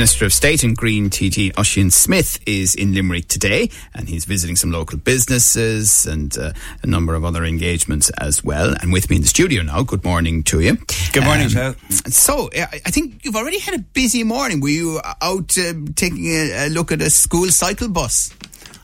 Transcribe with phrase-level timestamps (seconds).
[0.00, 4.56] Minister of State and Green TD Ossian Smyth is in Limerick today and he's visiting
[4.56, 8.74] some local businesses and uh, a number of other engagements as well.
[8.80, 10.78] And with me in the studio now, good morning to you.
[11.12, 14.62] Good morning, um, So, I think you've already had a busy morning.
[14.62, 18.34] Were you out uh, taking a, a, look at a school cycle bus?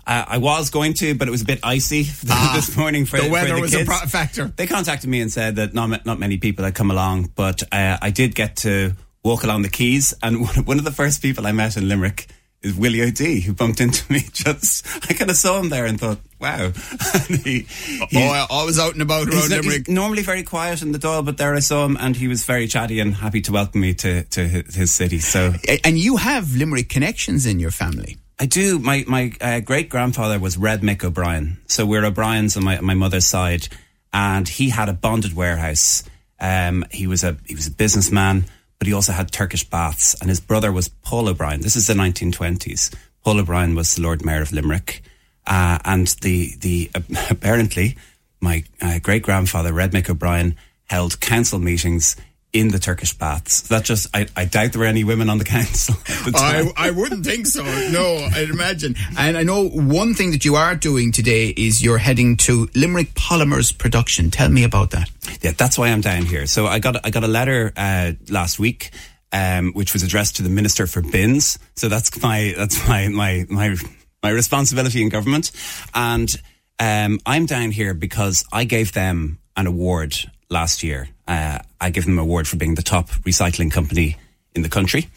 [0.07, 3.19] Uh, I was going to, but it was a bit icy ah, this morning for
[3.19, 3.89] the weather for the was kids.
[3.89, 4.49] a factor.
[4.55, 7.97] They contacted me and said that not not many people had come along, but uh,
[8.03, 8.95] I did get to
[9.27, 12.29] walk along the quays, and one of the first people I met in Limerick
[12.63, 14.21] is Willie O'Dea, who bumped into me.
[14.33, 16.73] Just I kind of saw him there and thought, wow.
[17.29, 17.67] and he,
[18.15, 19.89] oh, I was out and about around Limerick.
[19.89, 22.69] normally very quiet in the Dáil, but there I saw him, and he was very
[22.69, 25.19] chatty and happy to welcome me to to his city.
[25.19, 25.55] So,
[25.85, 28.19] and you have Limerick connections in your family.
[28.39, 28.79] I do.
[28.79, 32.95] My my uh, great grandfather was Red Mick O'Brien, so we're O'Briens on my my
[32.95, 33.69] mother's side,
[34.13, 36.05] and he had a bonded warehouse.
[36.39, 38.45] Um, he was a he was a businessman
[38.79, 40.15] but he also had Turkish baths.
[40.21, 41.61] And his brother was Paul O'Brien.
[41.61, 42.95] This is the 1920s.
[43.25, 45.03] Paul O'Brien was the Lord Mayor of Limerick.
[45.47, 47.97] Uh, and the, the, uh, apparently,
[48.41, 52.17] my uh, great grandfather, Red Mick O'Brien, held council meetings
[52.53, 53.63] in the Turkish baths.
[53.63, 55.95] That just, I, I doubt there were any women on the council.
[56.25, 57.63] The I, I wouldn't think so.
[57.63, 58.97] No, I'd imagine.
[59.19, 63.15] And I know one thing that you are doing today is you're heading to Limerick
[63.15, 64.31] Polymers production.
[64.31, 65.11] Tell me about that.
[65.43, 66.47] Yeah, that's why I'm down here.
[66.47, 68.91] So I got, I got a letter uh, last week.
[69.33, 71.59] Um, which was addressed to the Minister for Bins.
[71.75, 73.77] So that's my that's my my my
[74.23, 75.51] my responsibility in government,
[75.93, 76.31] and
[76.79, 80.15] um, I'm down here because I gave them an award
[80.49, 81.09] last year.
[81.27, 84.17] Uh, I give them an award for being the top recycling company
[84.55, 85.09] in the country.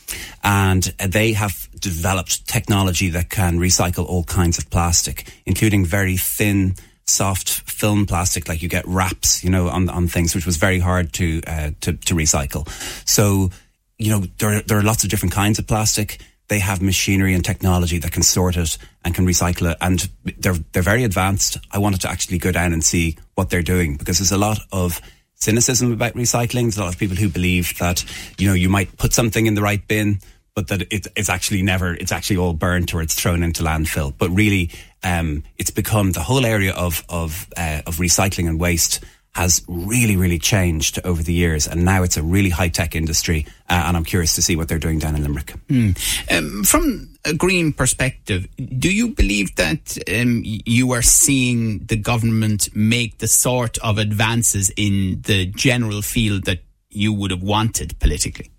[0.43, 6.75] And they have developed technology that can recycle all kinds of plastic, including very thin,
[7.09, 10.79] soft film plastic, like you get wraps, you know, on, on things, which was very
[10.79, 12.67] hard to, uh, to, to recycle.
[13.07, 13.49] So,
[13.97, 16.19] you know, there, there are lots of different kinds of plastic
[16.49, 19.77] they have machinery and technology that can sort it and can recycle it.
[19.79, 21.57] And they're, they're very advanced.
[21.71, 24.59] I wanted to actually go down and see what they're doing because there's a lot
[24.71, 24.99] of
[25.35, 26.63] cynicism about recycling.
[26.63, 28.03] There's a lot of people who believe that,
[28.37, 30.19] you know, you might put something in the right bin,
[30.59, 34.13] but that it, it's actually never, it's actually all burnt or it's thrown into landfill.
[34.17, 34.71] But really,
[35.03, 38.99] um, it's become the whole area of, of, uh, of recycling and waste
[39.35, 41.65] has really, really changed over the years.
[41.65, 43.45] And now it's a really high tech industry.
[43.69, 45.53] Uh, and I'm curious to see what they're doing down in Limerick.
[45.69, 46.37] Mm.
[46.37, 52.75] Um, from a green perspective, do you believe that um, you are seeing the government
[52.75, 56.59] make the sort of advances in the general field that
[56.89, 58.51] you would have wanted politically?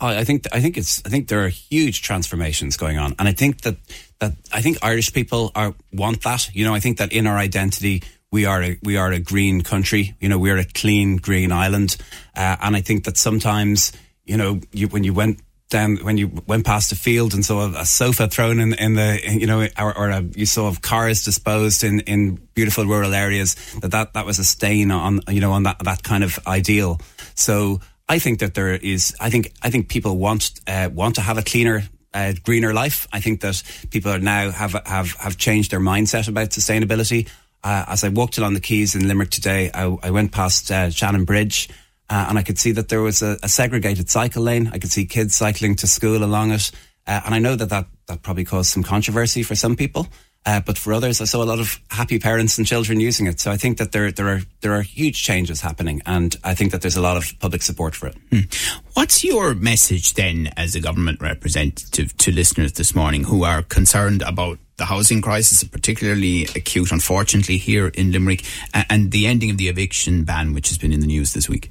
[0.00, 3.32] I think I think it's I think there are huge transformations going on, and I
[3.32, 3.76] think that
[4.20, 6.50] that I think Irish people are want that.
[6.54, 9.62] You know, I think that in our identity we are a, we are a green
[9.62, 10.14] country.
[10.20, 11.96] You know, we're a clean green island,
[12.36, 13.92] uh, and I think that sometimes
[14.24, 17.66] you know you, when you went down when you went past a field and saw
[17.66, 21.24] a, a sofa thrown in, in the you know or, or a, you saw cars
[21.24, 25.52] disposed in, in beautiful rural areas that, that that was a stain on you know
[25.52, 27.00] on that that kind of ideal.
[27.34, 31.20] So I think that there is I think I think people want uh, want to
[31.20, 31.82] have a cleaner
[32.14, 33.06] uh, greener life.
[33.12, 37.28] I think that people are now have have have changed their mindset about sustainability
[37.64, 40.90] uh, as I walked along the quays in Limerick today, I, I went past uh,
[40.90, 41.68] Shannon Bridge
[42.08, 44.70] uh, and I could see that there was a, a, segregated cycle lane.
[44.72, 46.70] I could see kids cycling to school along it.
[47.06, 50.06] Uh, and I know that, that that probably caused some controversy for some people.
[50.48, 53.38] Uh, but for others, I saw a lot of happy parents and children using it.
[53.38, 56.72] So I think that there there are there are huge changes happening, and I think
[56.72, 58.16] that there's a lot of public support for it.
[58.32, 58.48] Hmm.
[58.94, 64.22] What's your message then, as a government representative, to listeners this morning who are concerned
[64.22, 68.42] about the housing crisis, particularly acute, unfortunately, here in Limerick,
[68.72, 71.70] and the ending of the eviction ban, which has been in the news this week?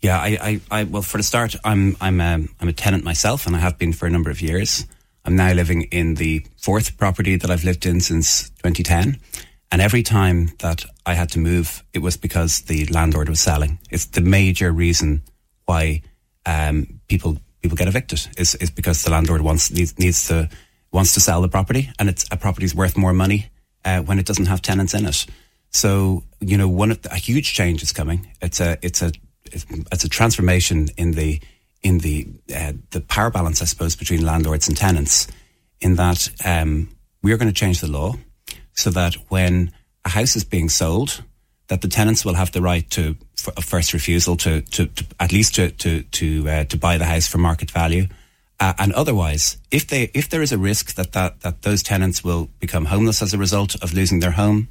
[0.00, 3.02] Yeah, I, I, I well, for the start, I'm I'm a, um, I'm a tenant
[3.02, 4.86] myself, and I have been for a number of years.
[5.24, 9.18] I'm now living in the fourth property that I've lived in since 2010.
[9.70, 13.78] And every time that I had to move, it was because the landlord was selling.
[13.90, 15.22] It's the major reason
[15.64, 16.02] why
[16.44, 20.50] um, people people get evicted is, is because the landlord wants needs, needs to
[20.92, 23.46] wants to sell the property, and it's a property's worth more money
[23.84, 25.26] uh, when it doesn't have tenants in it.
[25.70, 28.26] So you know, one of the, a huge change is coming.
[28.42, 29.12] It's a it's a
[29.46, 31.40] it's a transformation in the
[31.82, 35.26] in the uh, the power balance, I suppose, between landlords and tenants.
[35.80, 36.90] In that um,
[37.22, 38.14] we are going to change the law
[38.72, 39.72] so that when
[40.04, 41.22] a house is being sold,
[41.68, 43.16] that the tenants will have the right to
[43.56, 47.04] a first refusal to, to, to, at least to to to, uh, to buy the
[47.04, 48.06] house for market value.
[48.60, 52.22] Uh, and otherwise, if they if there is a risk that, that that those tenants
[52.22, 54.68] will become homeless as a result of losing their home,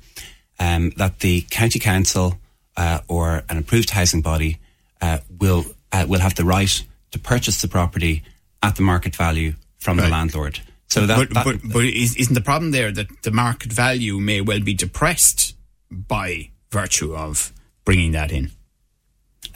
[0.59, 2.39] um, that the county council
[2.77, 4.59] uh, or an approved housing body
[5.01, 8.23] uh, will uh, will have the right to purchase the property
[8.63, 10.05] at the market value from right.
[10.05, 10.59] the landlord.
[10.87, 14.41] So that, but, that, but, but isn't the problem there that the market value may
[14.41, 15.55] well be depressed
[15.89, 17.53] by virtue of
[17.85, 18.51] bringing that in?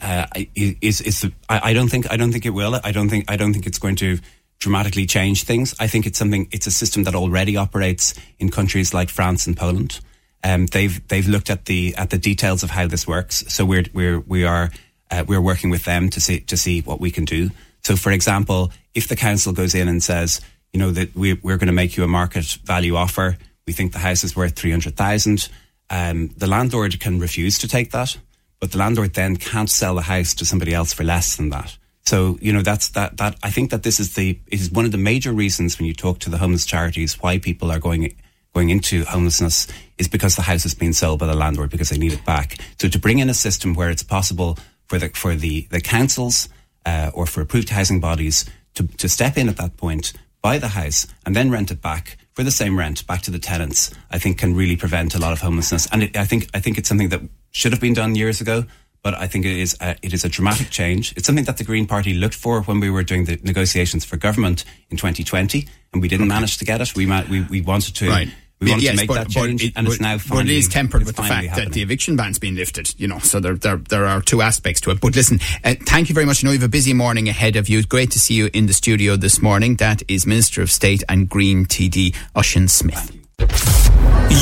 [0.00, 2.78] Uh, is is the, I, I don't think I don't think it will.
[2.82, 4.18] I don't think I don't think it's going to
[4.58, 5.74] dramatically change things.
[5.78, 6.48] I think it's something.
[6.50, 10.00] It's a system that already operates in countries like France and Poland.
[10.44, 13.44] Um, they've they've looked at the at the details of how this works.
[13.48, 14.70] So we're we're we are
[15.10, 17.50] uh, we're working with them to see to see what we can do.
[17.84, 20.40] So, for example, if the council goes in and says,
[20.72, 23.92] you know, that we, we're going to make you a market value offer, we think
[23.92, 25.48] the house is worth three hundred thousand.
[25.88, 28.18] Um, the landlord can refuse to take that,
[28.58, 31.78] but the landlord then can't sell the house to somebody else for less than that.
[32.04, 34.92] So, you know, that's that, that, I think that this is the, is one of
[34.92, 38.14] the major reasons when you talk to the homeless charities why people are going,
[38.54, 39.66] going into homelessness
[39.98, 42.58] is because the house has been sold by the landlord because they need it back.
[42.80, 44.56] So to bring in a system where it's possible
[44.86, 46.48] for the, for the, the councils,
[46.84, 48.44] uh, or for approved housing bodies
[48.74, 50.12] to, to step in at that point,
[50.42, 53.38] buy the house and then rent it back for the same rent back to the
[53.38, 55.88] tenants, I think can really prevent a lot of homelessness.
[55.90, 58.66] And it, I think, I think it's something that should have been done years ago
[59.06, 61.12] but I think it is a, it is a dramatic change.
[61.16, 64.16] It's something that the Green Party looked for when we were doing the negotiations for
[64.16, 66.96] government in 2020, and we didn't manage to get it.
[66.96, 68.08] We we, we wanted to.
[68.08, 68.28] Right.
[68.60, 70.44] We wanted yes, to make but, that change, it, and it's now finally.
[70.44, 71.68] But it is tempered with the fact happening.
[71.68, 72.98] that the eviction ban's been lifted.
[72.98, 75.00] You know, so there there, there are two aspects to it.
[75.00, 76.42] But listen, uh, thank you very much.
[76.42, 77.82] I know you have a busy morning ahead of you.
[77.84, 79.76] Great to see you in the studio this morning.
[79.76, 83.12] That is Minister of State and Green TD Ossian Smyth.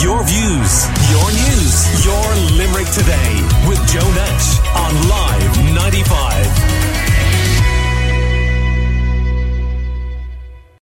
[0.00, 2.24] Your views, your news, your
[2.56, 6.83] Limerick today with Joe Nash on Live 95.